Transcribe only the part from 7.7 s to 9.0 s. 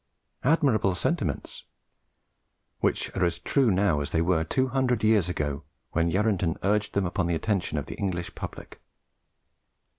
of the English public.